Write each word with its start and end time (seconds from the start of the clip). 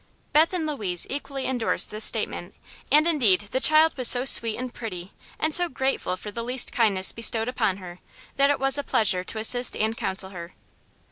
Beth 0.33 0.51
and 0.51 0.65
Louise 0.65 1.05
equally 1.11 1.45
endorsed 1.45 1.91
this 1.91 2.03
statement; 2.03 2.55
and 2.91 3.05
indeed 3.05 3.41
the 3.51 3.59
child 3.59 3.95
was 3.99 4.07
so 4.07 4.25
sweet 4.25 4.57
and 4.57 4.73
pretty 4.73 5.11
and 5.39 5.53
so 5.53 5.69
grateful 5.69 6.17
for 6.17 6.31
the 6.31 6.41
least 6.43 6.71
kindness 6.71 7.11
bestowed 7.11 7.47
upon 7.47 7.77
her 7.77 7.99
that 8.35 8.49
it 8.49 8.59
was 8.59 8.79
a 8.79 8.83
pleasure 8.83 9.23
to 9.23 9.37
assist 9.37 9.75
and 9.77 9.95
counsel 9.97 10.31
her. 10.31 10.55